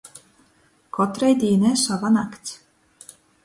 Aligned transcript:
Kotrai 0.97 1.31
dīnai 1.45 1.77
sova 1.85 2.13
nakts. 2.19 2.59